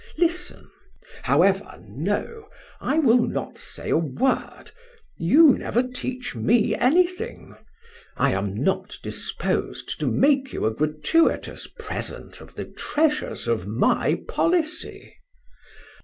Listen 0.17 0.71
however, 1.21 1.79
no! 1.87 2.47
I 2.79 2.97
will 2.97 3.21
not 3.21 3.59
say 3.59 3.91
a 3.91 3.97
word. 3.99 4.71
You 5.19 5.55
never 5.55 5.83
teach 5.83 6.33
me 6.33 6.73
anything; 6.73 7.55
I 8.17 8.31
am 8.31 8.55
not 8.55 8.97
disposed 9.03 9.99
to 9.99 10.07
make 10.07 10.53
you 10.53 10.65
a 10.65 10.73
gratuitous 10.73 11.67
present 11.77 12.41
of 12.41 12.55
the 12.55 12.65
treasures 12.65 13.47
of 13.47 13.67
my 13.67 14.19
policy. 14.27 15.17